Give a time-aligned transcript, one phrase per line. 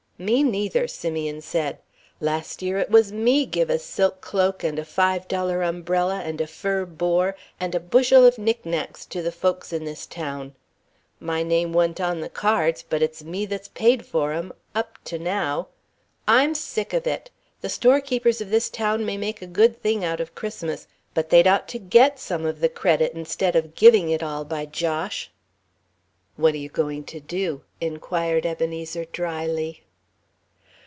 [0.19, 1.79] "Me neither," Simeon said.
[2.19, 6.39] "Last year it was me give a silk cloak and a Five Dollar umbrella and
[6.39, 10.53] a fur bore and a bushel of knick knicks to the folks in this town.
[11.19, 15.17] My name wa'n't on the cards, but it's me that's paid for 'em up to
[15.17, 15.69] now.
[16.27, 17.31] I'm sick of it.
[17.61, 21.47] The storekeepers of this town may make a good thing out of Christmas, but they'd
[21.47, 25.31] ought to get some of the credit instead of giving it all, by Josh."
[26.35, 29.81] "What you going to do?" inquired Ebenezer, dryly.